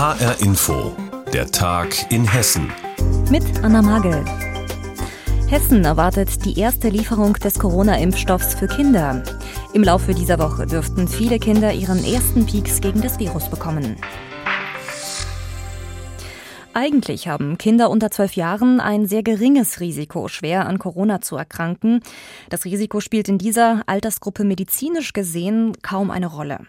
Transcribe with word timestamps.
HR 0.00 0.40
Info, 0.40 0.96
der 1.30 1.50
Tag 1.50 2.10
in 2.10 2.26
Hessen. 2.26 2.72
Mit 3.30 3.44
Anna 3.62 3.82
Magel. 3.82 4.24
Hessen 5.46 5.84
erwartet 5.84 6.42
die 6.46 6.58
erste 6.58 6.88
Lieferung 6.88 7.34
des 7.34 7.58
Corona-Impfstoffs 7.58 8.54
für 8.54 8.66
Kinder. 8.66 9.22
Im 9.74 9.84
Laufe 9.84 10.14
dieser 10.14 10.38
Woche 10.38 10.64
dürften 10.64 11.06
viele 11.06 11.38
Kinder 11.38 11.74
ihren 11.74 12.02
ersten 12.02 12.46
Peaks 12.46 12.80
gegen 12.80 13.02
das 13.02 13.18
Virus 13.18 13.50
bekommen. 13.50 13.96
Eigentlich 16.72 17.28
haben 17.28 17.58
Kinder 17.58 17.90
unter 17.90 18.10
zwölf 18.10 18.36
Jahren 18.36 18.80
ein 18.80 19.04
sehr 19.04 19.22
geringes 19.22 19.80
Risiko, 19.80 20.28
schwer 20.28 20.66
an 20.66 20.78
Corona 20.78 21.20
zu 21.20 21.36
erkranken. 21.36 22.00
Das 22.48 22.64
Risiko 22.64 23.00
spielt 23.00 23.28
in 23.28 23.36
dieser 23.36 23.82
Altersgruppe 23.84 24.44
medizinisch 24.44 25.12
gesehen 25.12 25.74
kaum 25.82 26.10
eine 26.10 26.28
Rolle. 26.28 26.60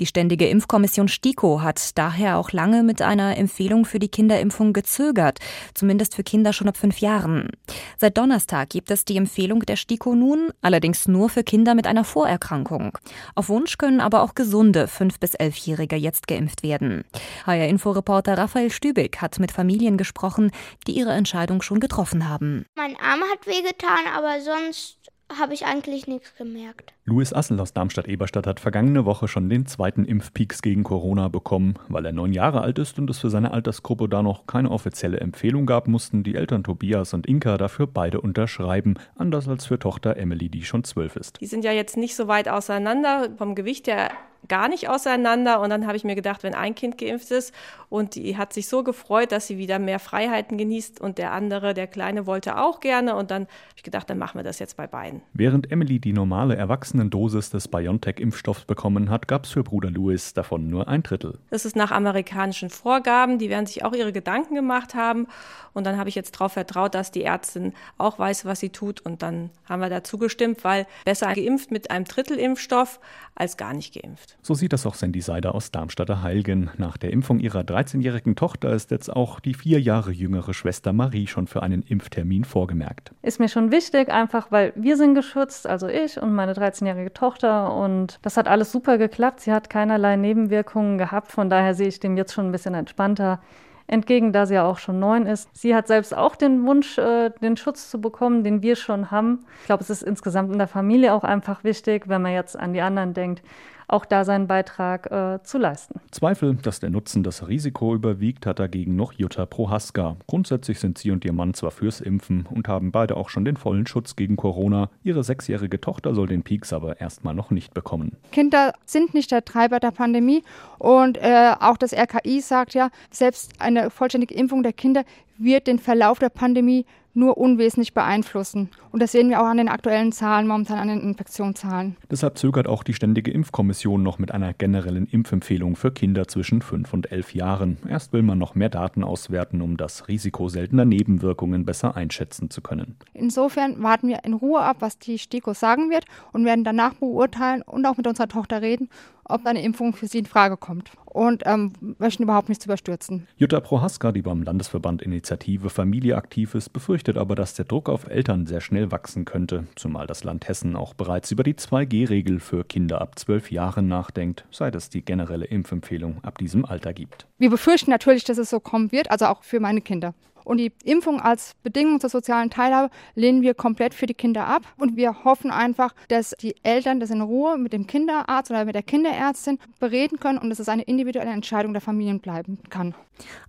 Die 0.00 0.06
Ständige 0.06 0.48
Impfkommission 0.48 1.08
STIKO 1.08 1.60
hat 1.60 1.98
daher 1.98 2.38
auch 2.38 2.52
lange 2.52 2.84
mit 2.84 3.02
einer 3.02 3.36
Empfehlung 3.36 3.84
für 3.84 3.98
die 3.98 4.08
Kinderimpfung 4.08 4.72
gezögert, 4.72 5.40
zumindest 5.74 6.14
für 6.14 6.22
Kinder 6.22 6.52
schon 6.52 6.68
ab 6.68 6.76
fünf 6.76 6.98
Jahren. 6.98 7.50
Seit 7.96 8.16
Donnerstag 8.16 8.70
gibt 8.70 8.92
es 8.92 9.04
die 9.04 9.16
Empfehlung 9.16 9.60
der 9.60 9.74
STIKO 9.74 10.14
nun, 10.14 10.50
allerdings 10.62 11.08
nur 11.08 11.28
für 11.28 11.42
Kinder 11.42 11.74
mit 11.74 11.88
einer 11.88 12.04
Vorerkrankung. 12.04 12.96
Auf 13.34 13.48
Wunsch 13.48 13.76
können 13.76 14.00
aber 14.00 14.22
auch 14.22 14.36
gesunde 14.36 14.86
fünf 14.86 15.18
bis 15.18 15.34
elfjährige 15.34 15.96
jetzt 15.96 16.28
geimpft 16.28 16.62
werden. 16.62 17.04
HR-Info-Reporter 17.46 18.38
Raphael 18.38 18.70
Stübig 18.70 19.20
hat 19.20 19.40
mit 19.40 19.50
Familien 19.50 19.96
gesprochen, 19.96 20.52
die 20.86 20.92
ihre 20.92 21.12
Entscheidung 21.12 21.60
schon 21.60 21.80
getroffen 21.80 22.28
haben. 22.28 22.66
Mein 22.76 22.96
Arm 23.00 23.22
hat 23.32 23.46
wehgetan, 23.48 24.06
aber 24.14 24.40
sonst 24.40 24.97
habe 25.36 25.54
ich 25.54 25.66
eigentlich 25.66 26.06
nichts 26.06 26.34
gemerkt. 26.36 26.94
Louis 27.04 27.32
Assel 27.32 27.60
aus 27.60 27.72
Darmstadt-Eberstadt 27.72 28.46
hat 28.46 28.60
vergangene 28.60 29.04
Woche 29.04 29.28
schon 29.28 29.48
den 29.48 29.66
zweiten 29.66 30.04
Impfpeaks 30.04 30.62
gegen 30.62 30.84
Corona 30.84 31.28
bekommen. 31.28 31.74
Weil 31.88 32.06
er 32.06 32.12
neun 32.12 32.32
Jahre 32.32 32.60
alt 32.62 32.78
ist 32.78 32.98
und 32.98 33.10
es 33.10 33.18
für 33.18 33.30
seine 33.30 33.52
Altersgruppe 33.52 34.08
da 34.08 34.22
noch 34.22 34.46
keine 34.46 34.70
offizielle 34.70 35.20
Empfehlung 35.20 35.66
gab, 35.66 35.88
mussten 35.88 36.22
die 36.22 36.34
Eltern 36.34 36.64
Tobias 36.64 37.14
und 37.14 37.26
Inka 37.26 37.58
dafür 37.58 37.86
beide 37.86 38.20
unterschreiben. 38.20 38.94
Anders 39.16 39.48
als 39.48 39.66
für 39.66 39.78
Tochter 39.78 40.16
Emily, 40.16 40.48
die 40.48 40.64
schon 40.64 40.84
zwölf 40.84 41.16
ist. 41.16 41.40
Die 41.40 41.46
sind 41.46 41.64
ja 41.64 41.72
jetzt 41.72 41.96
nicht 41.96 42.16
so 42.16 42.28
weit 42.28 42.48
auseinander. 42.48 43.28
Vom 43.36 43.54
Gewicht 43.54 43.86
her 43.86 44.10
gar 44.48 44.68
nicht 44.68 44.88
auseinander. 44.88 45.60
Und 45.60 45.70
dann 45.70 45.86
habe 45.86 45.96
ich 45.96 46.04
mir 46.04 46.14
gedacht, 46.14 46.42
wenn 46.42 46.54
ein 46.54 46.74
Kind 46.74 46.98
geimpft 46.98 47.30
ist 47.30 47.54
und 47.88 48.14
die 48.14 48.36
hat 48.36 48.52
sich 48.52 48.68
so 48.68 48.82
gefreut, 48.82 49.32
dass 49.32 49.46
sie 49.46 49.58
wieder 49.58 49.78
mehr 49.78 49.98
Freiheiten 49.98 50.58
genießt 50.58 51.00
und 51.00 51.18
der 51.18 51.32
andere, 51.32 51.74
der 51.74 51.86
Kleine, 51.86 52.26
wollte 52.26 52.58
auch 52.58 52.80
gerne. 52.80 53.16
Und 53.16 53.30
dann 53.30 53.42
habe 53.42 53.76
ich 53.76 53.82
gedacht, 53.82 54.10
dann 54.10 54.18
machen 54.18 54.38
wir 54.38 54.44
das 54.44 54.58
jetzt 54.58 54.76
bei 54.76 54.86
beiden. 54.86 55.22
Während 55.32 55.70
Emily 55.70 55.98
die 55.98 56.12
normale 56.12 56.56
Erwachsenendosis 56.56 57.50
des 57.50 57.68
BioNTech-Impfstoffs 57.68 58.64
bekommen 58.64 59.10
hat, 59.10 59.28
gab 59.28 59.44
es 59.44 59.52
für 59.52 59.62
Bruder 59.62 59.90
Louis 59.90 60.34
davon 60.34 60.68
nur 60.68 60.88
ein 60.88 61.02
Drittel. 61.02 61.38
Das 61.50 61.64
ist 61.64 61.76
nach 61.76 61.90
amerikanischen 61.90 62.70
Vorgaben. 62.70 63.38
Die 63.38 63.48
werden 63.48 63.66
sich 63.66 63.84
auch 63.84 63.92
ihre 63.92 64.12
Gedanken 64.12 64.54
gemacht 64.54 64.94
haben. 64.94 65.26
Und 65.72 65.84
dann 65.84 65.96
habe 65.96 66.08
ich 66.08 66.14
jetzt 66.14 66.34
darauf 66.34 66.52
vertraut, 66.52 66.94
dass 66.94 67.10
die 67.10 67.22
Ärztin 67.22 67.72
auch 67.98 68.18
weiß, 68.18 68.44
was 68.44 68.60
sie 68.60 68.70
tut. 68.70 69.00
Und 69.00 69.22
dann 69.22 69.50
haben 69.68 69.80
wir 69.80 69.90
dazu 69.90 70.18
gestimmt, 70.18 70.64
weil 70.64 70.86
besser 71.04 71.32
geimpft 71.34 71.70
mit 71.70 71.90
einem 71.90 72.04
Drittel 72.04 72.38
Impfstoff 72.38 73.00
als 73.34 73.56
gar 73.56 73.72
nicht 73.74 73.94
geimpft. 73.94 74.37
So 74.40 74.54
sieht 74.54 74.72
das 74.72 74.86
auch 74.86 74.94
Sandy 74.94 75.20
Seider 75.20 75.54
aus 75.54 75.70
Darmstadter 75.72 76.22
Heilgen. 76.22 76.70
Nach 76.78 76.96
der 76.96 77.12
Impfung 77.12 77.38
ihrer 77.38 77.60
13-jährigen 77.60 78.36
Tochter 78.36 78.72
ist 78.72 78.90
jetzt 78.90 79.14
auch 79.14 79.40
die 79.40 79.54
vier 79.54 79.80
Jahre 79.80 80.12
jüngere 80.12 80.54
Schwester 80.54 80.92
Marie 80.92 81.26
schon 81.26 81.46
für 81.46 81.62
einen 81.62 81.82
Impftermin 81.82 82.44
vorgemerkt. 82.44 83.12
Ist 83.22 83.40
mir 83.40 83.48
schon 83.48 83.72
wichtig, 83.72 84.08
einfach 84.10 84.50
weil 84.50 84.72
wir 84.76 84.96
sind 84.96 85.14
geschützt, 85.14 85.66
also 85.66 85.88
ich 85.88 86.20
und 86.22 86.34
meine 86.34 86.54
13-jährige 86.54 87.12
Tochter. 87.12 87.74
Und 87.74 88.18
das 88.22 88.36
hat 88.36 88.48
alles 88.48 88.72
super 88.72 88.96
geklappt. 88.96 89.40
Sie 89.40 89.52
hat 89.52 89.70
keinerlei 89.70 90.16
Nebenwirkungen 90.16 90.98
gehabt. 90.98 91.32
Von 91.32 91.50
daher 91.50 91.74
sehe 91.74 91.88
ich 91.88 92.00
dem 92.00 92.16
jetzt 92.16 92.32
schon 92.32 92.46
ein 92.46 92.52
bisschen 92.52 92.74
entspannter 92.74 93.40
entgegen, 93.88 94.32
da 94.32 94.46
sie 94.46 94.54
ja 94.54 94.64
auch 94.64 94.78
schon 94.78 95.00
neun 95.00 95.26
ist. 95.26 95.48
Sie 95.54 95.74
hat 95.74 95.88
selbst 95.88 96.14
auch 96.16 96.36
den 96.36 96.64
Wunsch, 96.66 96.98
äh, 96.98 97.30
den 97.42 97.56
Schutz 97.56 97.90
zu 97.90 98.00
bekommen, 98.00 98.44
den 98.44 98.62
wir 98.62 98.76
schon 98.76 99.10
haben. 99.10 99.40
Ich 99.60 99.66
glaube, 99.66 99.82
es 99.82 99.90
ist 99.90 100.02
insgesamt 100.02 100.52
in 100.52 100.58
der 100.58 100.68
Familie 100.68 101.14
auch 101.14 101.24
einfach 101.24 101.64
wichtig, 101.64 102.06
wenn 102.06 102.22
man 102.22 102.32
jetzt 102.32 102.56
an 102.56 102.74
die 102.74 102.82
anderen 102.82 103.14
denkt, 103.14 103.42
auch 103.88 104.04
da 104.04 104.24
seinen 104.24 104.46
Beitrag 104.46 105.10
äh, 105.10 105.42
zu 105.42 105.58
leisten. 105.58 106.00
Zweifel, 106.10 106.54
dass 106.56 106.80
der 106.80 106.90
Nutzen 106.90 107.22
das 107.22 107.48
Risiko 107.48 107.94
überwiegt, 107.94 108.46
hat 108.46 108.58
dagegen 108.58 108.96
noch 108.96 109.12
Jutta 109.12 109.46
Prohaska. 109.46 110.16
Grundsätzlich 110.26 110.78
sind 110.78 110.98
sie 110.98 111.10
und 111.10 111.24
ihr 111.24 111.32
Mann 111.32 111.54
zwar 111.54 111.70
fürs 111.70 112.00
Impfen 112.00 112.46
und 112.50 112.68
haben 112.68 112.92
beide 112.92 113.16
auch 113.16 113.30
schon 113.30 113.44
den 113.44 113.56
vollen 113.56 113.86
Schutz 113.86 114.14
gegen 114.14 114.36
Corona. 114.36 114.90
Ihre 115.02 115.24
sechsjährige 115.24 115.80
Tochter 115.80 116.14
soll 116.14 116.26
den 116.26 116.42
Peaks 116.42 116.72
aber 116.72 117.00
erstmal 117.00 117.34
noch 117.34 117.50
nicht 117.50 117.74
bekommen. 117.74 118.16
Kinder 118.30 118.72
sind 118.84 119.14
nicht 119.14 119.30
der 119.30 119.44
Treiber 119.44 119.80
der 119.80 119.90
Pandemie 119.90 120.42
und 120.78 121.16
äh, 121.18 121.54
auch 121.58 121.76
das 121.76 121.92
RKI 121.92 122.40
sagt 122.40 122.74
ja, 122.74 122.90
selbst 123.10 123.52
eine 123.58 123.90
vollständige 123.90 124.34
Impfung 124.34 124.62
der 124.62 124.72
Kinder 124.72 125.04
wird 125.38 125.66
den 125.66 125.78
Verlauf 125.78 126.18
der 126.18 126.28
Pandemie 126.28 126.84
nur 127.18 127.36
unwesentlich 127.36 127.94
beeinflussen. 127.94 128.70
Und 128.92 129.02
das 129.02 129.12
sehen 129.12 129.28
wir 129.28 129.40
auch 129.40 129.46
an 129.46 129.56
den 129.56 129.68
aktuellen 129.68 130.12
Zahlen, 130.12 130.46
momentan 130.46 130.78
an 130.78 130.88
den 130.88 131.00
Infektionszahlen. 131.00 131.96
Deshalb 132.10 132.38
zögert 132.38 132.68
auch 132.68 132.84
die 132.84 132.94
Ständige 132.94 133.30
Impfkommission 133.30 134.02
noch 134.02 134.18
mit 134.18 134.30
einer 134.30 134.54
generellen 134.54 135.06
Impfempfehlung 135.06 135.74
für 135.74 135.90
Kinder 135.90 136.28
zwischen 136.28 136.62
5 136.62 136.92
und 136.94 137.10
11 137.10 137.34
Jahren. 137.34 137.78
Erst 137.88 138.12
will 138.12 138.22
man 138.22 138.38
noch 138.38 138.54
mehr 138.54 138.68
Daten 138.68 139.02
auswerten, 139.02 139.60
um 139.60 139.76
das 139.76 140.08
Risiko 140.08 140.48
seltener 140.48 140.84
Nebenwirkungen 140.84 141.64
besser 141.64 141.96
einschätzen 141.96 142.50
zu 142.50 142.60
können. 142.60 142.96
Insofern 143.14 143.82
warten 143.82 144.08
wir 144.08 144.24
in 144.24 144.34
Ruhe 144.34 144.60
ab, 144.60 144.76
was 144.80 144.98
die 144.98 145.18
STIKO 145.18 145.54
sagen 145.54 145.90
wird 145.90 146.04
und 146.32 146.44
werden 146.44 146.62
danach 146.62 146.94
beurteilen 146.94 147.62
und 147.62 147.84
auch 147.84 147.96
mit 147.96 148.06
unserer 148.06 148.28
Tochter 148.28 148.62
reden, 148.62 148.88
ob 149.28 149.46
eine 149.46 149.62
Impfung 149.62 149.94
für 149.94 150.06
sie 150.06 150.18
in 150.18 150.26
Frage 150.26 150.56
kommt 150.56 150.90
und 151.04 151.42
ähm, 151.46 151.72
möchten 151.98 152.22
überhaupt 152.22 152.48
nichts 152.48 152.64
überstürzen. 152.64 153.26
Jutta 153.36 153.60
Prohaska, 153.60 154.12
die 154.12 154.22
beim 154.22 154.42
Landesverband 154.42 155.02
Initiative 155.02 155.70
Familie 155.70 156.16
aktiv 156.16 156.54
ist, 156.54 156.70
befürchtet 156.70 157.16
aber, 157.16 157.34
dass 157.34 157.54
der 157.54 157.64
Druck 157.64 157.88
auf 157.88 158.08
Eltern 158.08 158.46
sehr 158.46 158.60
schnell 158.60 158.90
wachsen 158.90 159.24
könnte, 159.24 159.66
zumal 159.76 160.06
das 160.06 160.24
Land 160.24 160.48
Hessen 160.48 160.76
auch 160.76 160.94
bereits 160.94 161.30
über 161.30 161.42
die 161.42 161.54
2G-Regel 161.54 162.40
für 162.40 162.64
Kinder 162.64 163.00
ab 163.00 163.18
12 163.18 163.50
Jahren 163.50 163.88
nachdenkt, 163.88 164.44
seit 164.50 164.74
es 164.74 164.90
die 164.90 165.02
generelle 165.02 165.46
Impfempfehlung 165.46 166.22
ab 166.22 166.38
diesem 166.38 166.64
Alter 166.64 166.92
gibt. 166.92 167.26
Wir 167.38 167.50
befürchten 167.50 167.90
natürlich, 167.90 168.24
dass 168.24 168.38
es 168.38 168.50
so 168.50 168.60
kommen 168.60 168.92
wird, 168.92 169.10
also 169.10 169.26
auch 169.26 169.42
für 169.42 169.60
meine 169.60 169.80
Kinder. 169.80 170.14
Und 170.48 170.56
die 170.56 170.72
Impfung 170.82 171.20
als 171.20 171.52
Bedingung 171.62 172.00
zur 172.00 172.08
sozialen 172.08 172.48
Teilhabe 172.48 172.88
lehnen 173.14 173.42
wir 173.42 173.52
komplett 173.52 173.92
für 173.92 174.06
die 174.06 174.14
Kinder 174.14 174.46
ab. 174.46 174.62
Und 174.78 174.96
wir 174.96 175.22
hoffen 175.24 175.50
einfach, 175.50 175.94
dass 176.08 176.34
die 176.40 176.54
Eltern 176.62 177.00
das 177.00 177.10
in 177.10 177.20
Ruhe 177.20 177.58
mit 177.58 177.74
dem 177.74 177.86
Kinderarzt 177.86 178.50
oder 178.50 178.64
mit 178.64 178.74
der 178.74 178.82
Kinderärztin 178.82 179.58
bereden 179.78 180.18
können 180.18 180.38
und 180.38 180.48
dass 180.48 180.58
es 180.58 180.70
eine 180.70 180.84
individuelle 180.84 181.32
Entscheidung 181.32 181.74
der 181.74 181.82
Familien 181.82 182.20
bleiben 182.20 182.58
kann. 182.70 182.94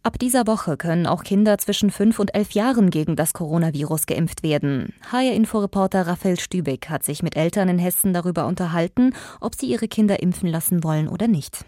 Ab 0.03 0.19
dieser 0.19 0.45
Woche 0.45 0.75
können 0.75 1.07
auch 1.07 1.23
Kinder 1.23 1.57
zwischen 1.57 1.89
5 1.89 2.19
und 2.19 2.35
11 2.35 2.51
Jahren 2.51 2.89
gegen 2.89 3.15
das 3.15 3.31
Coronavirus 3.31 4.05
geimpft 4.05 4.43
werden. 4.43 4.93
HR-Info-Reporter 5.09 6.05
Raphael 6.05 6.37
Stübeck 6.37 6.89
hat 6.89 7.03
sich 7.03 7.23
mit 7.23 7.37
Eltern 7.37 7.69
in 7.69 7.79
Hessen 7.79 8.13
darüber 8.13 8.45
unterhalten, 8.45 9.13
ob 9.39 9.55
sie 9.55 9.67
ihre 9.67 9.87
Kinder 9.87 10.21
impfen 10.21 10.49
lassen 10.49 10.83
wollen 10.83 11.07
oder 11.07 11.29
nicht. 11.29 11.63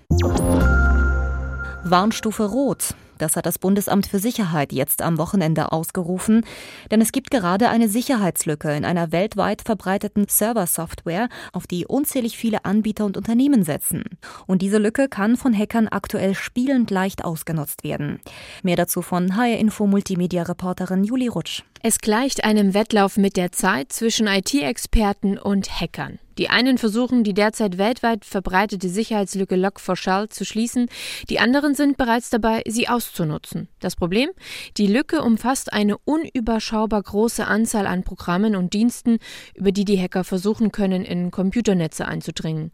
Warnstufe 1.85 2.43
Rot. 2.43 2.95
Das 3.21 3.35
hat 3.35 3.45
das 3.45 3.59
Bundesamt 3.59 4.07
für 4.07 4.17
Sicherheit 4.17 4.73
jetzt 4.73 5.03
am 5.03 5.19
Wochenende 5.19 5.71
ausgerufen, 5.71 6.43
denn 6.89 7.01
es 7.01 7.11
gibt 7.11 7.29
gerade 7.29 7.69
eine 7.69 7.87
Sicherheitslücke 7.87 8.75
in 8.75 8.83
einer 8.83 9.11
weltweit 9.11 9.61
verbreiteten 9.61 10.25
Server-Software, 10.27 11.29
auf 11.53 11.67
die 11.67 11.85
unzählig 11.85 12.35
viele 12.35 12.65
Anbieter 12.65 13.05
und 13.05 13.17
Unternehmen 13.17 13.63
setzen. 13.63 14.05
Und 14.47 14.63
diese 14.63 14.79
Lücke 14.79 15.07
kann 15.07 15.37
von 15.37 15.55
Hackern 15.55 15.87
aktuell 15.87 16.33
spielend 16.33 16.89
leicht 16.89 17.23
ausgenutzt 17.23 17.83
werden. 17.83 18.19
Mehr 18.63 18.75
dazu 18.75 19.03
von 19.03 19.35
HR 19.35 19.59
Info 19.59 19.85
Multimedia 19.85 20.41
Reporterin 20.41 21.03
Juli 21.03 21.27
Rutsch. 21.27 21.61
Es 21.83 21.99
gleicht 21.99 22.43
einem 22.43 22.73
Wettlauf 22.73 23.17
mit 23.17 23.37
der 23.37 23.51
Zeit 23.51 23.91
zwischen 23.91 24.25
IT-Experten 24.25 25.37
und 25.37 25.79
Hackern. 25.79 26.17
Die 26.37 26.49
einen 26.49 26.77
versuchen, 26.77 27.23
die 27.23 27.33
derzeit 27.33 27.77
weltweit 27.77 28.25
verbreitete 28.25 28.89
Sicherheitslücke 28.89 29.55
Log4Shell 29.55 30.29
zu 30.29 30.45
schließen, 30.45 30.87
die 31.29 31.39
anderen 31.39 31.75
sind 31.75 31.97
bereits 31.97 32.29
dabei, 32.29 32.61
sie 32.67 32.87
auszunutzen. 32.87 33.67
Das 33.79 33.95
Problem? 33.95 34.29
Die 34.77 34.87
Lücke 34.87 35.21
umfasst 35.21 35.73
eine 35.73 35.97
unüberschaubar 35.97 37.01
große 37.01 37.45
Anzahl 37.45 37.85
an 37.87 38.03
Programmen 38.03 38.55
und 38.55 38.73
Diensten, 38.73 39.17
über 39.55 39.71
die 39.71 39.85
die 39.85 39.99
Hacker 39.99 40.23
versuchen 40.23 40.71
können, 40.71 41.03
in 41.03 41.31
Computernetze 41.31 42.07
einzudringen. 42.07 42.71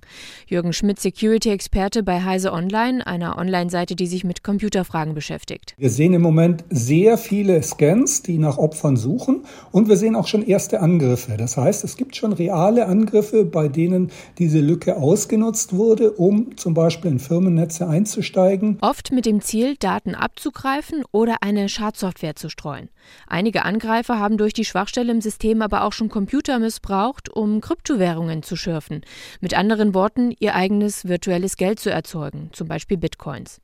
Jürgen 0.48 0.74
Schmidt, 0.74 1.00
Security-Experte 1.00 2.03
bei 2.03 2.24
Heise 2.24 2.53
Online, 2.53 3.06
einer 3.06 3.38
Online-Seite, 3.38 3.95
die 3.95 4.07
sich 4.07 4.24
mit 4.24 4.44
Computerfragen 4.44 5.13
beschäftigt. 5.13 5.74
Wir 5.77 5.89
sehen 5.89 6.13
im 6.13 6.21
Moment 6.21 6.63
sehr 6.69 7.18
viele 7.18 7.62
Scans, 7.63 8.21
die 8.21 8.38
nach 8.38 8.57
Opfern 8.57 8.98
suchen 8.98 9.45
und 9.71 9.89
wir 9.89 9.98
sehen 9.98 10.15
auch 10.15 10.27
schon 10.27 10.45
erste 10.45 10.80
Angriffe. 10.80 11.38
Das 11.38 11.57
heißt, 11.57 11.83
es 11.83 11.98
gibt 11.98 12.15
schon 12.15 12.33
reale 12.33 12.86
Angriffe 12.86 13.46
bei 13.47 13.67
denen 13.67 14.11
diese 14.38 14.59
Lücke 14.59 14.97
ausgenutzt 14.97 15.73
wurde, 15.73 16.11
um 16.11 16.55
zum 16.57 16.73
Beispiel 16.73 17.11
in 17.11 17.19
Firmennetze 17.19 17.88
einzusteigen. 17.88 18.77
Oft 18.81 19.11
mit 19.11 19.25
dem 19.25 19.41
Ziel, 19.41 19.75
Daten 19.77 20.15
abzugreifen 20.15 21.03
oder 21.11 21.38
eine 21.41 21.69
Schadsoftware 21.69 22.35
zu 22.35 22.49
streuen. 22.49 22.89
Einige 23.27 23.65
Angreifer 23.65 24.19
haben 24.19 24.38
durch 24.38 24.53
die 24.53 24.65
Schwachstelle 24.65 25.11
im 25.11 25.21
System 25.21 25.61
aber 25.61 25.83
auch 25.83 25.94
schon 25.94 26.09
Computer 26.09 26.59
missbraucht, 26.59 27.29
um 27.29 27.61
Kryptowährungen 27.61 28.44
zu 28.44 28.55
schürfen. 28.55 29.01
Mit 29.41 29.57
anderen 29.57 29.93
Worten, 29.93 30.33
ihr 30.39 30.55
eigenes 30.55 31.07
virtuelles 31.07 31.57
Geld 31.57 31.79
zu 31.79 31.89
erzeugen, 31.89 32.50
zum 32.53 32.67
Beispiel 32.67 32.97
Bitcoins. 32.97 33.61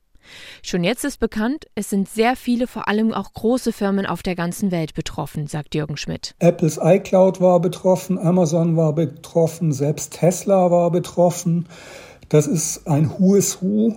Schon 0.62 0.84
jetzt 0.84 1.04
ist 1.04 1.20
bekannt, 1.20 1.66
es 1.74 1.90
sind 1.90 2.08
sehr 2.08 2.36
viele, 2.36 2.66
vor 2.66 2.88
allem 2.88 3.12
auch 3.12 3.32
große 3.32 3.72
Firmen 3.72 4.06
auf 4.06 4.22
der 4.22 4.34
ganzen 4.34 4.70
Welt 4.70 4.94
betroffen, 4.94 5.46
sagt 5.46 5.74
Jürgen 5.74 5.96
Schmidt. 5.96 6.34
Apples 6.38 6.78
iCloud 6.82 7.40
war 7.40 7.60
betroffen, 7.60 8.18
Amazon 8.18 8.76
war 8.76 8.94
betroffen, 8.94 9.72
selbst 9.72 10.14
Tesla 10.14 10.70
war 10.70 10.90
betroffen. 10.90 11.66
Das 12.28 12.46
ist 12.46 12.86
ein 12.86 13.10
is 13.36 13.58
Who 13.60 13.94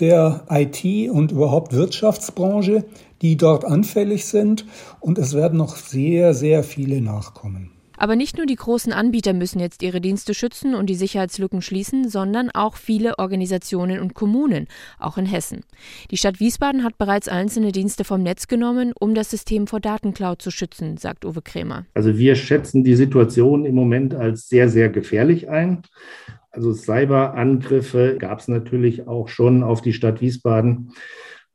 der 0.00 0.44
IT 0.50 1.10
und 1.10 1.32
überhaupt 1.32 1.72
Wirtschaftsbranche, 1.72 2.84
die 3.22 3.36
dort 3.36 3.64
anfällig 3.64 4.26
sind. 4.26 4.66
Und 5.00 5.18
es 5.18 5.34
werden 5.34 5.58
noch 5.58 5.76
sehr, 5.76 6.34
sehr 6.34 6.64
viele 6.64 7.00
nachkommen. 7.00 7.73
Aber 7.96 8.16
nicht 8.16 8.36
nur 8.36 8.46
die 8.46 8.56
großen 8.56 8.92
Anbieter 8.92 9.32
müssen 9.32 9.60
jetzt 9.60 9.82
ihre 9.82 10.00
Dienste 10.00 10.34
schützen 10.34 10.74
und 10.74 10.86
die 10.86 10.94
Sicherheitslücken 10.94 11.62
schließen, 11.62 12.08
sondern 12.08 12.50
auch 12.50 12.76
viele 12.76 13.18
Organisationen 13.18 14.00
und 14.00 14.14
Kommunen, 14.14 14.66
auch 14.98 15.18
in 15.18 15.26
Hessen. 15.26 15.64
Die 16.10 16.16
Stadt 16.16 16.40
Wiesbaden 16.40 16.84
hat 16.84 16.98
bereits 16.98 17.28
einzelne 17.28 17.72
Dienste 17.72 18.04
vom 18.04 18.22
Netz 18.22 18.48
genommen, 18.48 18.92
um 18.98 19.14
das 19.14 19.30
System 19.30 19.66
vor 19.66 19.80
Datencloud 19.80 20.42
zu 20.42 20.50
schützen, 20.50 20.96
sagt 20.96 21.24
Uwe 21.24 21.42
Krämer. 21.42 21.86
Also 21.94 22.18
wir 22.18 22.36
schätzen 22.36 22.84
die 22.84 22.96
Situation 22.96 23.64
im 23.64 23.74
Moment 23.74 24.14
als 24.14 24.48
sehr, 24.48 24.68
sehr 24.68 24.88
gefährlich 24.88 25.48
ein. 25.48 25.82
Also 26.50 26.72
Cyberangriffe 26.72 28.16
gab 28.18 28.38
es 28.38 28.48
natürlich 28.48 29.08
auch 29.08 29.28
schon 29.28 29.62
auf 29.62 29.82
die 29.82 29.92
Stadt 29.92 30.20
Wiesbaden. 30.20 30.92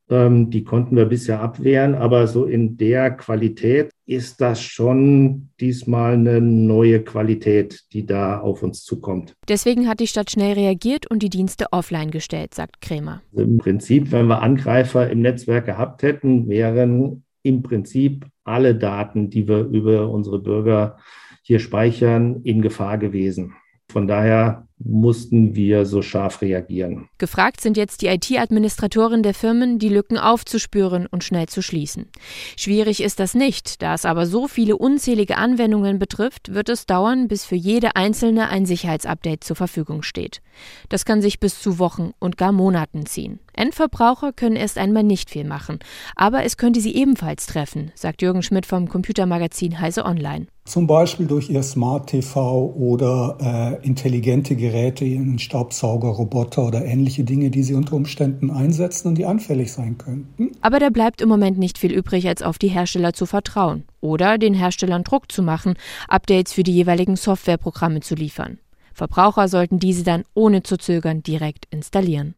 Ähm, 0.09 0.50
die 0.50 0.63
konnten 0.63 0.95
wir 0.95 1.06
bisher 1.06 1.39
abwehren, 1.39 1.94
aber 1.94 2.25
so 2.27 2.45
in 2.45 2.77
der 2.77 3.11
Qualität 3.11 3.91
ist 4.07 4.41
das 4.41 4.61
schon 4.61 5.50
diesmal 5.59 6.13
eine 6.13 6.41
neue 6.41 7.03
Qualität, 7.03 7.83
die 7.94 8.06
da 8.06 8.39
auf 8.39 8.63
uns 8.63 8.83
zukommt. 8.83 9.33
Deswegen 9.47 9.88
hat 9.88 10.00
die 10.00 10.07
Stadt 10.07 10.31
schnell 10.31 10.53
reagiert 10.53 11.09
und 11.09 11.21
die 11.21 11.29
Dienste 11.29 11.67
offline 11.71 12.09
gestellt, 12.09 12.56
sagt 12.56 12.81
Krämer. 12.81 13.21
Also 13.31 13.44
Im 13.44 13.57
Prinzip, 13.59 14.11
wenn 14.11 14.25
wir 14.27 14.41
Angreifer 14.41 15.09
im 15.09 15.21
Netzwerk 15.21 15.65
gehabt 15.65 16.01
hätten, 16.01 16.47
wären 16.47 17.23
im 17.44 17.61
Prinzip 17.61 18.25
alle 18.44 18.73
Daten, 18.75 19.29
die 19.29 19.47
wir 19.47 19.59
über 19.65 20.09
unsere 20.09 20.39
Bürger 20.39 20.97
hier 21.44 21.59
speichern, 21.59 22.41
in 22.44 22.61
Gefahr 22.61 22.97
gewesen. 22.97 23.53
Von 23.91 24.07
daher 24.07 24.68
mussten 24.77 25.56
wir 25.56 25.86
so 25.86 26.01
scharf 26.01 26.41
reagieren. 26.41 27.09
Gefragt 27.18 27.59
sind 27.59 27.75
jetzt 27.75 28.01
die 28.01 28.07
IT-Administratoren 28.07 29.24
der 29.24 29.33
Firmen, 29.33 29.77
die 29.77 29.89
Lücken 29.89 30.18
aufzuspüren 30.18 31.06
und 31.06 31.24
schnell 31.24 31.47
zu 31.47 31.62
schließen. 31.62 32.07
Schwierig 32.56 33.03
ist 33.03 33.19
das 33.19 33.33
nicht, 33.33 33.81
da 33.81 33.94
es 33.94 34.06
aber 34.06 34.25
so 34.25 34.47
viele 34.47 34.77
unzählige 34.77 35.38
Anwendungen 35.38 36.00
betrifft, 36.00 36.53
wird 36.53 36.69
es 36.69 36.86
dauern, 36.86 37.27
bis 37.27 37.44
für 37.44 37.56
jede 37.56 37.95
einzelne 37.95 38.50
ein 38.50 38.65
Sicherheitsupdate 38.65 39.44
zur 39.44 39.56
Verfügung 39.56 40.01
steht. 40.01 40.42
Das 40.88 41.03
kann 41.03 41.21
sich 41.21 41.39
bis 41.39 41.59
zu 41.62 41.77
Wochen 41.80 42.12
und 42.19 42.38
gar 42.38 42.51
Monaten 42.51 43.06
ziehen. 43.06 43.39
Endverbraucher 43.53 44.31
können 44.31 44.56
erst 44.56 44.77
einmal 44.77 45.03
nicht 45.03 45.30
viel 45.30 45.44
machen, 45.44 45.80
aber 46.15 46.45
es 46.45 46.56
könnte 46.56 46.80
sie 46.80 46.95
ebenfalls 46.95 47.47
treffen, 47.47 47.92
sagt 47.95 48.21
Jürgen 48.21 48.44
Schmidt 48.44 48.65
vom 48.65 48.88
Computermagazin 48.88 49.81
Heise 49.81 50.06
Online. 50.06 50.47
Zum 50.69 50.86
Beispiel 50.86 51.25
durch 51.25 51.50
ihr 51.50 51.63
Smart 51.63 52.12
TV 52.12 52.75
oder 52.77 53.80
äh, 53.81 53.88
intelligente 53.88 54.56
Geräte, 54.56 55.04
einen 55.04 55.39
Staubsauger, 55.39 56.10
Roboter 56.10 56.68
oder 56.68 56.86
ähnliche 56.86 57.24
Dinge, 57.24 57.50
die 57.50 57.63
sie 57.63 57.74
unter 57.74 57.94
Umständen 57.94 58.51
einsetzen 58.51 59.07
und 59.07 59.16
die 59.18 59.25
anfällig 59.25 59.74
sein 59.74 59.98
könnten. 59.98 60.51
Aber 60.62 60.77
da 60.77 60.92
bleibt 60.92 61.21
im 61.21 61.30
Moment 61.30 61.57
nicht 61.57 61.80
viel 61.80 61.92
übrig, 61.92 62.27
als 62.27 62.44
auf 62.44 62.60
die 62.60 62.68
Hersteller 62.68 63.13
zu 63.13 63.25
vertrauen 63.25 63.86
oder 64.00 64.38
den 64.38 64.54
Herstellern 64.54 65.04
Druck 65.04 65.31
zu 65.31 65.42
machen, 65.42 65.74
Updates 66.07 66.54
für 66.54 66.62
die 66.62 66.74
jeweiligen 66.74 67.16
Softwareprogramme 67.16 68.01
zu 68.01 68.13
liefern. 68.13 68.60
Verbraucher 68.94 69.48
sollten 69.48 69.80
diese 69.80 70.04
dann 70.04 70.24
ohne 70.36 70.62
zu 70.62 70.77
zögern 70.77 71.24
direkt 71.24 71.66
installieren. 71.71 72.36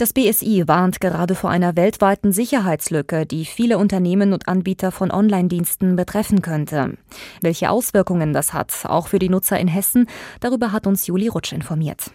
Das 0.00 0.14
BSI 0.14 0.66
warnt 0.66 1.02
gerade 1.02 1.34
vor 1.34 1.50
einer 1.50 1.76
weltweiten 1.76 2.32
Sicherheitslücke, 2.32 3.26
die 3.26 3.44
viele 3.44 3.76
Unternehmen 3.76 4.32
und 4.32 4.48
Anbieter 4.48 4.92
von 4.92 5.10
Online-Diensten 5.10 5.94
betreffen 5.94 6.40
könnte. 6.40 6.96
Welche 7.42 7.68
Auswirkungen 7.68 8.32
das 8.32 8.54
hat, 8.54 8.86
auch 8.86 9.08
für 9.08 9.18
die 9.18 9.28
Nutzer 9.28 9.60
in 9.60 9.68
Hessen, 9.68 10.06
darüber 10.40 10.72
hat 10.72 10.86
uns 10.86 11.06
Juli 11.06 11.28
Rutsch 11.28 11.52
informiert. 11.52 12.12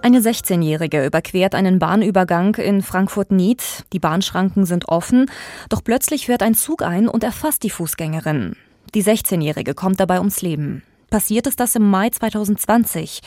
Eine 0.00 0.20
16-Jährige 0.20 1.04
überquert 1.04 1.54
einen 1.54 1.78
Bahnübergang 1.78 2.54
in 2.54 2.80
Frankfurt-Nied. 2.80 3.84
Die 3.92 3.98
Bahnschranken 3.98 4.64
sind 4.64 4.88
offen, 4.88 5.26
doch 5.68 5.84
plötzlich 5.84 6.24
fährt 6.24 6.42
ein 6.42 6.54
Zug 6.54 6.80
ein 6.80 7.06
und 7.06 7.22
erfasst 7.22 7.64
die 7.64 7.70
Fußgängerin. 7.70 8.56
Die 8.94 9.04
16-Jährige 9.04 9.74
kommt 9.74 10.00
dabei 10.00 10.20
ums 10.20 10.40
Leben. 10.40 10.84
Passiert 11.10 11.48
ist 11.48 11.58
das 11.58 11.74
im 11.74 11.90
Mai 11.90 12.08
2020. 12.10 13.20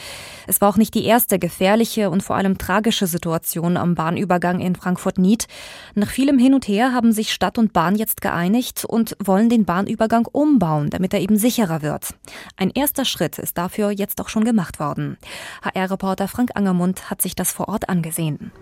Es 0.47 0.61
war 0.61 0.69
auch 0.69 0.77
nicht 0.77 0.93
die 0.93 1.03
erste 1.03 1.37
gefährliche 1.37 2.09
und 2.09 2.23
vor 2.23 2.37
allem 2.37 2.57
tragische 2.57 3.07
Situation 3.07 3.75
am 3.75 3.93
Bahnübergang 3.93 4.61
in 4.61 4.75
Frankfurt-Nied. 4.75 5.47
Nach 5.93 6.09
vielem 6.09 6.39
Hin 6.39 6.53
und 6.53 6.65
Her 6.65 6.93
haben 6.93 7.11
sich 7.11 7.33
Stadt 7.33 7.57
und 7.57 7.73
Bahn 7.73 7.95
jetzt 7.95 8.21
geeinigt 8.21 8.85
und 8.85 9.17
wollen 9.21 9.49
den 9.49 9.65
Bahnübergang 9.65 10.25
umbauen, 10.31 10.91
damit 10.91 11.13
er 11.13 11.19
eben 11.19 11.37
sicherer 11.37 11.81
wird. 11.81 12.15
Ein 12.55 12.69
erster 12.69 13.03
Schritt 13.03 13.37
ist 13.37 13.57
dafür 13.57 13.91
jetzt 13.91 14.21
auch 14.21 14.29
schon 14.29 14.45
gemacht 14.45 14.79
worden. 14.79 15.17
HR-Reporter 15.61 16.29
Frank 16.29 16.51
Angermund 16.55 17.09
hat 17.09 17.21
sich 17.21 17.35
das 17.35 17.51
vor 17.51 17.67
Ort 17.67 17.89
angesehen. 17.89 18.53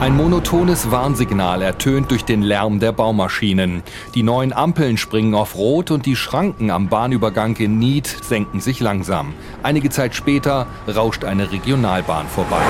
Ein 0.00 0.16
monotones 0.16 0.90
Warnsignal 0.90 1.62
ertönt 1.62 2.10
durch 2.10 2.24
den 2.24 2.42
Lärm 2.42 2.80
der 2.80 2.92
Baumaschinen. 2.92 3.82
Die 4.14 4.22
neuen 4.22 4.52
Ampeln 4.52 4.98
springen 4.98 5.34
auf 5.34 5.54
Rot 5.54 5.90
und 5.90 6.04
die 6.04 6.16
Schranken 6.16 6.70
am 6.70 6.88
Bahnübergang 6.88 7.56
in 7.56 7.78
Nied 7.78 8.06
senken 8.06 8.60
sich 8.60 8.80
langsam. 8.80 9.34
Einige 9.62 9.90
Zeit 9.90 10.14
später 10.14 10.66
rauscht 10.94 11.24
eine 11.24 11.50
Regionalbahn 11.52 12.26
vorbei. 12.26 12.62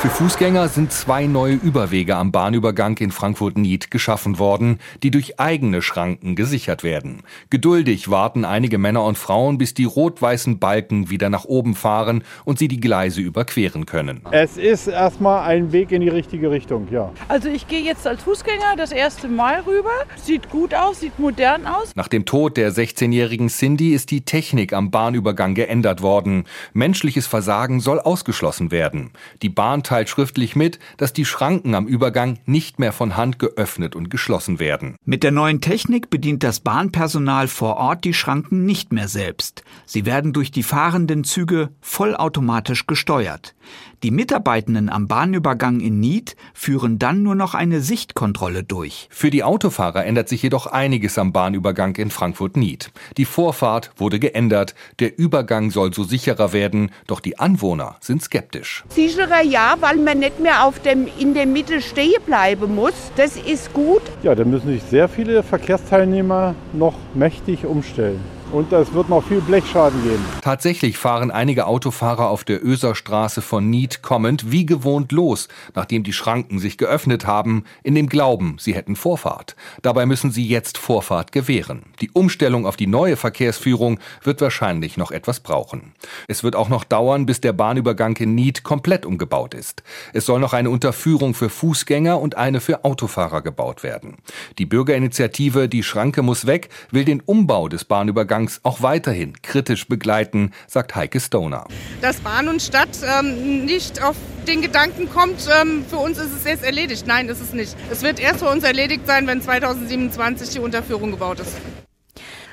Für 0.00 0.08
Fußgänger 0.08 0.68
sind 0.68 0.92
zwei 0.92 1.26
neue 1.26 1.56
Überwege 1.56 2.16
am 2.16 2.32
Bahnübergang 2.32 2.96
in 2.96 3.10
Frankfurt-Nied 3.10 3.90
geschaffen 3.90 4.38
worden, 4.38 4.78
die 5.02 5.10
durch 5.10 5.38
eigene 5.38 5.82
Schranken 5.82 6.36
gesichert 6.36 6.82
werden. 6.82 7.22
Geduldig 7.50 8.10
warten 8.10 8.46
einige 8.46 8.78
Männer 8.78 9.04
und 9.04 9.18
Frauen, 9.18 9.58
bis 9.58 9.74
die 9.74 9.84
rot-weißen 9.84 10.58
Balken 10.58 11.10
wieder 11.10 11.28
nach 11.28 11.44
oben 11.44 11.74
fahren 11.74 12.24
und 12.46 12.58
sie 12.58 12.66
die 12.66 12.80
Gleise 12.80 13.20
überqueren 13.20 13.84
können. 13.84 14.22
Es 14.30 14.56
ist 14.56 14.86
erstmal 14.86 15.46
ein 15.46 15.70
Weg 15.70 15.92
in 15.92 16.00
die 16.00 16.08
richtige 16.08 16.50
Richtung, 16.50 16.88
ja. 16.90 17.12
Also 17.28 17.50
ich 17.50 17.68
gehe 17.68 17.82
jetzt 17.82 18.06
als 18.06 18.22
Fußgänger 18.22 18.76
das 18.78 18.92
erste 18.92 19.28
Mal 19.28 19.60
rüber. 19.66 19.92
Sieht 20.16 20.48
gut 20.48 20.72
aus, 20.72 21.00
sieht 21.00 21.18
modern 21.18 21.66
aus. 21.66 21.94
Nach 21.94 22.08
dem 22.08 22.24
Tod 22.24 22.56
der 22.56 22.72
16-jährigen 22.72 23.48
Cindy 23.50 23.92
ist 23.92 24.10
die 24.10 24.22
Technik 24.22 24.72
am 24.72 24.90
Bahnübergang 24.90 25.54
geändert 25.54 26.00
worden. 26.00 26.44
Menschliches 26.72 27.26
Versagen 27.26 27.80
soll 27.80 28.00
ausgeschlossen 28.00 28.70
werden. 28.70 29.10
Die 29.42 29.50
Bahn 29.50 29.82
teilt 29.90 30.08
schriftlich 30.08 30.54
mit, 30.54 30.78
dass 30.98 31.12
die 31.12 31.24
Schranken 31.24 31.74
am 31.74 31.88
Übergang 31.88 32.38
nicht 32.46 32.78
mehr 32.78 32.92
von 32.92 33.16
Hand 33.16 33.40
geöffnet 33.40 33.96
und 33.96 34.08
geschlossen 34.08 34.60
werden. 34.60 34.94
Mit 35.04 35.24
der 35.24 35.32
neuen 35.32 35.60
Technik 35.60 36.10
bedient 36.10 36.44
das 36.44 36.60
Bahnpersonal 36.60 37.48
vor 37.48 37.76
Ort 37.76 38.04
die 38.04 38.14
Schranken 38.14 38.64
nicht 38.64 38.92
mehr 38.92 39.08
selbst. 39.08 39.64
Sie 39.86 40.06
werden 40.06 40.32
durch 40.32 40.52
die 40.52 40.62
fahrenden 40.62 41.24
Züge 41.24 41.70
vollautomatisch 41.80 42.86
gesteuert. 42.86 43.56
Die 44.02 44.10
Mitarbeitenden 44.10 44.88
am 44.88 45.08
Bahnübergang 45.08 45.80
in 45.80 46.00
Nied 46.00 46.34
führen 46.54 46.98
dann 46.98 47.22
nur 47.22 47.34
noch 47.34 47.54
eine 47.54 47.82
Sichtkontrolle 47.82 48.64
durch. 48.64 49.08
Für 49.10 49.30
die 49.30 49.44
Autofahrer 49.44 50.06
ändert 50.06 50.28
sich 50.28 50.42
jedoch 50.42 50.66
einiges 50.66 51.18
am 51.18 51.32
Bahnübergang 51.32 51.96
in 51.96 52.10
Frankfurt-Nied. 52.10 52.92
Die 53.18 53.26
Vorfahrt 53.26 53.90
wurde 53.96 54.18
geändert, 54.18 54.74
der 55.00 55.18
Übergang 55.18 55.70
soll 55.70 55.92
so 55.92 56.04
sicherer 56.04 56.54
werden, 56.54 56.92
doch 57.08 57.20
die 57.20 57.38
Anwohner 57.38 57.96
sind 58.00 58.22
skeptisch. 58.22 58.84
Sicherer 58.88 59.42
ja, 59.42 59.76
weil 59.80 59.96
man 59.96 60.18
nicht 60.18 60.40
mehr 60.40 60.64
auf 60.66 60.78
dem, 60.80 61.08
in 61.18 61.34
der 61.34 61.46
Mitte 61.46 61.80
stehen 61.80 62.22
bleiben 62.26 62.74
muss. 62.74 62.94
Das 63.16 63.36
ist 63.36 63.72
gut. 63.72 64.02
Ja, 64.22 64.34
da 64.34 64.44
müssen 64.44 64.68
sich 64.68 64.82
sehr 64.82 65.08
viele 65.08 65.42
Verkehrsteilnehmer 65.42 66.54
noch 66.72 66.94
mächtig 67.14 67.66
umstellen 67.66 68.20
und 68.52 68.72
es 68.72 68.92
wird 68.92 69.08
noch 69.08 69.24
viel 69.24 69.40
Blechschaden 69.40 70.02
geben. 70.02 70.24
Tatsächlich 70.42 70.98
fahren 70.98 71.30
einige 71.30 71.66
Autofahrer 71.66 72.28
auf 72.28 72.44
der 72.44 72.64
Öserstraße 72.64 73.42
von 73.42 73.70
Nied 73.70 74.02
kommend 74.02 74.50
wie 74.50 74.66
gewohnt 74.66 75.12
los, 75.12 75.48
nachdem 75.74 76.02
die 76.02 76.12
Schranken 76.12 76.58
sich 76.58 76.78
geöffnet 76.78 77.26
haben, 77.26 77.64
in 77.82 77.94
dem 77.94 78.08
Glauben, 78.08 78.56
sie 78.58 78.74
hätten 78.74 78.96
Vorfahrt. 78.96 79.56
Dabei 79.82 80.06
müssen 80.06 80.30
sie 80.30 80.46
jetzt 80.46 80.78
Vorfahrt 80.78 81.32
gewähren. 81.32 81.82
Die 82.00 82.10
Umstellung 82.10 82.66
auf 82.66 82.76
die 82.76 82.86
neue 82.86 83.16
Verkehrsführung 83.16 83.98
wird 84.22 84.40
wahrscheinlich 84.40 84.96
noch 84.96 85.10
etwas 85.10 85.40
brauchen. 85.40 85.92
Es 86.28 86.42
wird 86.42 86.56
auch 86.56 86.68
noch 86.68 86.84
dauern, 86.84 87.26
bis 87.26 87.40
der 87.40 87.52
Bahnübergang 87.52 88.16
in 88.16 88.34
Nied 88.34 88.62
komplett 88.62 89.06
umgebaut 89.06 89.54
ist. 89.54 89.82
Es 90.12 90.26
soll 90.26 90.40
noch 90.40 90.52
eine 90.52 90.70
Unterführung 90.70 91.34
für 91.34 91.50
Fußgänger 91.50 92.20
und 92.20 92.36
eine 92.36 92.60
für 92.60 92.84
Autofahrer 92.84 93.42
gebaut 93.42 93.82
werden. 93.82 94.16
Die 94.58 94.66
Bürgerinitiative 94.66 95.68
Die 95.68 95.82
Schranke 95.82 96.22
muss 96.22 96.46
weg 96.46 96.68
will 96.90 97.04
den 97.04 97.20
Umbau 97.20 97.68
des 97.68 97.84
Bahnübergangs 97.84 98.39
Übergangs 98.40 98.60
auch 98.62 98.82
weiterhin 98.82 99.34
kritisch 99.42 99.86
begleiten, 99.86 100.52
sagt 100.66 100.94
Heike 100.94 101.20
Stoner. 101.20 101.66
Dass 102.00 102.20
Bahn 102.20 102.48
und 102.48 102.62
Stadt 102.62 102.88
ähm, 103.02 103.64
nicht 103.64 104.02
auf 104.02 104.16
den 104.46 104.62
Gedanken 104.62 105.10
kommt, 105.10 105.48
ähm, 105.60 105.84
für 105.88 105.98
uns 105.98 106.18
ist 106.18 106.34
es 106.34 106.44
jetzt 106.44 106.64
erledigt. 106.64 107.06
Nein, 107.06 107.28
ist 107.28 107.40
es 107.40 107.52
nicht. 107.52 107.76
Es 107.90 108.02
wird 108.02 108.18
erst 108.18 108.40
für 108.40 108.48
uns 108.48 108.64
erledigt 108.64 109.06
sein, 109.06 109.26
wenn 109.26 109.42
2027 109.42 110.50
die 110.50 110.60
Unterführung 110.60 111.10
gebaut 111.10 111.40
ist. 111.40 111.56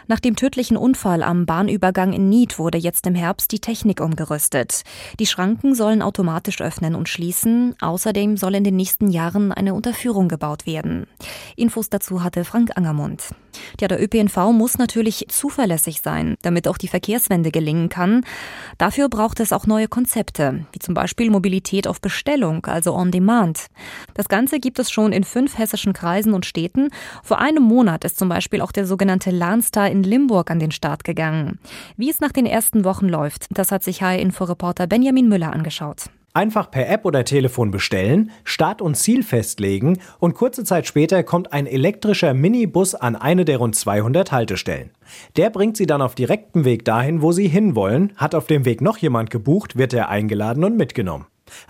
Nach 0.09 0.21
dem 0.21 0.37
tödlichen 0.37 0.77
Unfall 0.77 1.21
am 1.21 1.45
Bahnübergang 1.45 2.13
in 2.13 2.29
Nied 2.29 2.59
wurde 2.59 2.77
jetzt 2.77 3.05
im 3.07 3.15
Herbst 3.15 3.51
die 3.51 3.59
Technik 3.59 3.99
umgerüstet. 3.99 4.83
Die 5.19 5.25
Schranken 5.25 5.75
sollen 5.75 6.01
automatisch 6.01 6.61
öffnen 6.61 6.95
und 6.95 7.09
schließen. 7.09 7.75
Außerdem 7.81 8.37
soll 8.37 8.55
in 8.55 8.63
den 8.63 8.77
nächsten 8.77 9.09
Jahren 9.09 9.51
eine 9.51 9.73
Unterführung 9.73 10.29
gebaut 10.29 10.65
werden. 10.65 11.07
Infos 11.57 11.89
dazu 11.89 12.23
hatte 12.23 12.45
Frank 12.45 12.77
Angermund. 12.77 13.23
Ja, 13.81 13.87
der 13.89 14.01
ÖPNV 14.01 14.51
muss 14.53 14.77
natürlich 14.77 15.25
zuverlässig 15.29 16.01
sein, 16.01 16.35
damit 16.41 16.67
auch 16.67 16.77
die 16.77 16.87
Verkehrswende 16.87 17.51
gelingen 17.51 17.89
kann. 17.89 18.23
Dafür 18.77 19.09
braucht 19.09 19.39
es 19.39 19.51
auch 19.51 19.65
neue 19.65 19.87
Konzepte, 19.87 20.65
wie 20.71 20.79
zum 20.79 20.93
Beispiel 20.93 21.29
Mobilität 21.29 21.87
auf 21.87 21.99
Bestellung, 21.99 22.65
also 22.65 22.93
on 22.93 23.11
demand. 23.11 23.65
Das 24.13 24.29
Ganze 24.29 24.59
gibt 24.59 24.79
es 24.79 24.89
schon 24.89 25.11
in 25.11 25.23
fünf 25.23 25.57
hessischen 25.57 25.91
Kreisen 25.91 26.33
und 26.33 26.45
Städten. 26.45 26.89
Vor 27.23 27.39
einem 27.39 27.63
Monat 27.63 28.05
ist 28.05 28.17
zum 28.17 28.29
Beispiel 28.29 28.61
auch 28.61 28.71
der 28.71 28.85
sogenannte 28.85 29.31
Lahnstar 29.31 29.89
in 29.97 30.03
Limburg 30.03 30.51
an 30.51 30.59
den 30.59 30.71
Start 30.71 31.03
gegangen. 31.03 31.59
Wie 31.95 32.09
es 32.09 32.19
nach 32.19 32.31
den 32.31 32.45
ersten 32.45 32.83
Wochen 32.83 33.07
läuft, 33.07 33.47
das 33.49 33.71
hat 33.71 33.83
sich 33.83 34.01
HR-Inforeporter 34.01 34.87
Benjamin 34.87 35.27
Müller 35.27 35.53
angeschaut. 35.53 36.09
Einfach 36.33 36.69
per 36.69 36.87
App 36.87 37.03
oder 37.05 37.25
Telefon 37.25 37.71
bestellen, 37.71 38.29
Start 38.43 38.83
und 38.83 38.95
Ziel 38.95 39.23
festlegen 39.23 39.97
und 40.19 40.35
kurze 40.35 40.63
Zeit 40.63 40.85
später 40.85 41.23
kommt 41.23 41.51
ein 41.51 41.65
elektrischer 41.65 42.35
Minibus 42.35 42.93
an 42.93 43.15
eine 43.15 43.43
der 43.43 43.57
rund 43.57 43.75
200 43.75 44.31
Haltestellen. 44.31 44.91
Der 45.35 45.49
bringt 45.49 45.77
Sie 45.77 45.87
dann 45.87 46.03
auf 46.03 46.13
direktem 46.13 46.63
Weg 46.63 46.85
dahin, 46.85 47.23
wo 47.23 47.31
Sie 47.31 47.47
hinwollen. 47.47 48.13
Hat 48.17 48.35
auf 48.35 48.45
dem 48.45 48.65
Weg 48.65 48.81
noch 48.81 48.97
jemand 48.97 49.31
gebucht, 49.31 49.77
wird 49.77 49.93
er 49.93 50.09
eingeladen 50.09 50.63
und 50.63 50.77
mitgenommen. 50.77 51.25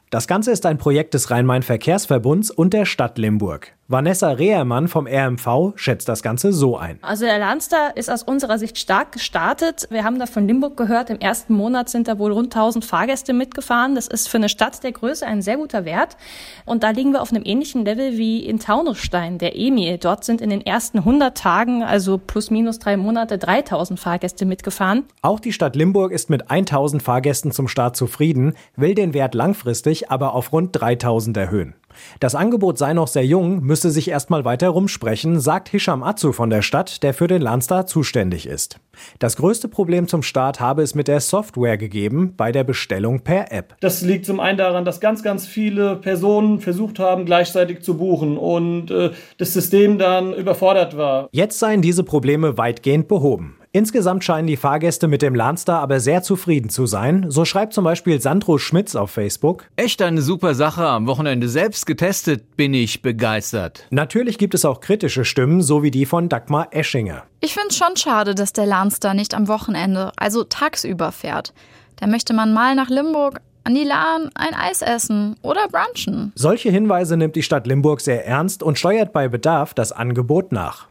Das 0.09 0.25
Ganze 0.25 0.51
ist 0.51 0.65
ein 0.65 0.77
Projekt 0.77 1.13
des 1.15 1.31
Rhein-Main-Verkehrsverbunds 1.31 2.49
und 2.49 2.71
der 2.73 2.85
Stadt 2.85 3.17
Limburg. 3.17 3.73
Vanessa 3.89 4.31
Rehermann 4.31 4.89
vom 4.89 5.07
RMV 5.07 5.71
schätzt 5.75 6.09
das 6.09 6.21
Ganze 6.21 6.51
so 6.51 6.77
ein. 6.77 6.99
Also 7.01 7.23
der 7.23 7.39
Lanstar 7.39 7.95
ist 7.95 8.09
aus 8.09 8.21
unserer 8.21 8.59
Sicht 8.59 8.77
stark 8.77 9.13
gestartet. 9.13 9.87
Wir 9.89 10.03
haben 10.03 10.19
da 10.19 10.25
von 10.25 10.45
Limburg 10.45 10.75
gehört, 10.75 11.09
im 11.09 11.19
ersten 11.21 11.53
Monat 11.53 11.87
sind 11.87 12.09
da 12.09 12.19
wohl 12.19 12.33
rund 12.33 12.53
1000 12.53 12.83
Fahrgäste 12.83 13.31
mitgefahren. 13.31 13.95
Das 13.95 14.07
ist 14.07 14.27
für 14.27 14.37
eine 14.37 14.49
Stadt 14.49 14.83
der 14.83 14.91
Größe 14.91 15.25
ein 15.25 15.41
sehr 15.41 15.55
guter 15.55 15.85
Wert. 15.85 16.17
Und 16.65 16.83
da 16.83 16.89
liegen 16.89 17.13
wir 17.13 17.21
auf 17.21 17.31
einem 17.31 17.43
ähnlichen 17.45 17.85
Level 17.85 18.17
wie 18.17 18.45
in 18.45 18.59
Taunusstein, 18.59 19.37
der 19.37 19.57
Emil. 19.57 19.97
Dort 19.97 20.25
sind 20.25 20.41
in 20.41 20.49
den 20.49 20.65
ersten 20.65 20.97
100 20.99 21.37
Tagen, 21.37 21.81
also 21.81 22.17
plus 22.17 22.51
minus 22.51 22.79
drei 22.79 22.97
Monate, 22.97 23.37
3000 23.37 23.97
Fahrgäste 23.97 24.45
mitgefahren. 24.45 25.05
Auch 25.21 25.39
die 25.39 25.53
Stadt 25.53 25.77
Limburg 25.77 26.11
ist 26.11 26.29
mit 26.29 26.51
1000 26.51 27.01
Fahrgästen 27.01 27.53
zum 27.53 27.69
Start 27.69 27.95
zufrieden, 27.95 28.53
will 28.75 28.95
den 28.95 29.13
Wert 29.13 29.33
langfristig 29.33 29.96
aber 30.09 30.33
auf 30.33 30.51
rund 30.53 30.69
3000 30.73 31.37
erhöhen. 31.37 31.75
Das 32.19 32.35
Angebot 32.35 32.77
sei 32.77 32.93
noch 32.93 33.07
sehr 33.07 33.25
jung, 33.25 33.61
müsse 33.61 33.89
sich 33.89 34.09
erstmal 34.09 34.45
weiter 34.45 34.69
rumsprechen, 34.69 35.39
sagt 35.39 35.69
Hisham 35.69 36.03
Atzu 36.03 36.31
von 36.31 36.49
der 36.49 36.61
Stadt, 36.61 37.03
der 37.03 37.13
für 37.13 37.27
den 37.27 37.41
Landstar 37.41 37.85
zuständig 37.85 38.47
ist. 38.47 38.79
Das 39.19 39.35
größte 39.37 39.67
Problem 39.67 40.07
zum 40.07 40.23
Start 40.23 40.59
habe 40.59 40.81
es 40.81 40.95
mit 40.95 41.07
der 41.07 41.19
Software 41.19 41.77
gegeben, 41.77 42.33
bei 42.35 42.51
der 42.51 42.63
Bestellung 42.63 43.21
per 43.21 43.51
App. 43.51 43.75
Das 43.79 44.01
liegt 44.01 44.25
zum 44.25 44.39
einen 44.39 44.57
daran, 44.57 44.85
dass 44.85 44.99
ganz, 44.99 45.23
ganz 45.23 45.45
viele 45.45 45.95
Personen 45.95 46.59
versucht 46.59 46.99
haben, 46.99 47.25
gleichzeitig 47.25 47.81
zu 47.81 47.97
buchen 47.97 48.37
und 48.37 48.91
äh, 48.91 49.11
das 49.37 49.53
System 49.53 49.97
dann 49.97 50.33
überfordert 50.33 50.97
war. 50.97 51.29
Jetzt 51.31 51.59
seien 51.59 51.81
diese 51.81 52.03
Probleme 52.03 52.57
weitgehend 52.57 53.07
behoben. 53.07 53.56
Insgesamt 53.77 54.23
scheinen 54.23 54.47
die 54.47 54.57
Fahrgäste 54.57 55.07
mit 55.07 55.21
dem 55.21 55.35
Lanstar 55.35 55.81
aber 55.81 55.99
sehr 55.99 56.23
zufrieden 56.23 56.71
zu 56.71 56.87
sein. 56.87 57.27
So 57.29 57.45
schreibt 57.45 57.73
zum 57.73 57.83
Beispiel 57.83 58.19
Sandro 58.19 58.57
Schmitz 58.57 58.95
auf 58.95 59.11
Facebook. 59.11 59.65
Echt 59.75 60.01
eine 60.01 60.23
super 60.23 60.55
Sache. 60.55 60.87
Am 60.87 61.05
Wochenende 61.05 61.47
selbst 61.47 61.85
getestet 61.85 62.57
bin 62.57 62.73
ich 62.73 63.03
begeistert. 63.03 63.85
Natürlich 63.91 64.39
gibt 64.39 64.55
es 64.55 64.65
auch 64.65 64.81
kritische 64.81 65.25
Stimmen, 65.25 65.61
so 65.61 65.83
wie 65.83 65.91
die 65.91 66.07
von 66.07 66.27
Dagmar 66.27 66.69
Eschinger. 66.71 67.25
Ich 67.39 67.53
finde 67.53 67.67
es 67.69 67.77
schon 67.77 67.95
schade, 67.97 68.33
dass 68.33 68.51
der 68.51 68.65
Lanstar 68.65 69.13
nicht 69.13 69.35
am 69.35 69.47
Wochenende, 69.47 70.11
also 70.17 70.43
tagsüber 70.43 71.11
fährt. 71.11 71.53
Da 71.97 72.07
möchte 72.07 72.33
man 72.33 72.55
mal 72.55 72.73
nach 72.73 72.89
Limburg, 72.89 73.41
an 73.63 73.75
die 73.75 73.83
Lahn 73.83 74.31
ein 74.33 74.55
Eis 74.55 74.81
essen 74.81 75.35
oder 75.43 75.67
brunchen. 75.67 76.31
Solche 76.33 76.71
Hinweise 76.71 77.15
nimmt 77.15 77.35
die 77.35 77.43
Stadt 77.43 77.67
Limburg 77.67 78.01
sehr 78.01 78.25
ernst 78.25 78.63
und 78.63 78.79
steuert 78.79 79.13
bei 79.13 79.27
Bedarf 79.27 79.75
das 79.75 79.91
Angebot 79.91 80.51
nach. 80.51 80.87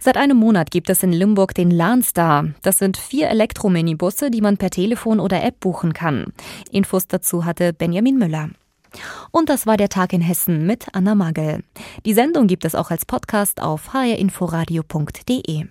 Seit 0.00 0.16
einem 0.16 0.36
Monat 0.36 0.70
gibt 0.70 0.90
es 0.90 1.02
in 1.02 1.12
Limburg 1.12 1.54
den 1.54 1.70
Lahnstar. 1.70 2.50
Das 2.62 2.78
sind 2.78 2.96
vier 2.96 3.28
Elektrominibusse, 3.30 4.30
die 4.30 4.40
man 4.40 4.56
per 4.56 4.70
Telefon 4.70 5.18
oder 5.18 5.42
App 5.42 5.58
buchen 5.60 5.92
kann. 5.92 6.32
Infos 6.70 7.08
dazu 7.08 7.44
hatte 7.44 7.72
Benjamin 7.72 8.16
Müller. 8.16 8.50
Und 9.30 9.48
das 9.48 9.66
war 9.66 9.76
der 9.76 9.88
Tag 9.88 10.12
in 10.12 10.20
Hessen 10.20 10.66
mit 10.66 10.86
Anna 10.92 11.14
Magel. 11.14 11.62
Die 12.06 12.14
Sendung 12.14 12.46
gibt 12.46 12.64
es 12.64 12.74
auch 12.74 12.90
als 12.90 13.04
Podcast 13.04 13.60
auf 13.60 13.92
hrinforadio.de. 13.92 15.66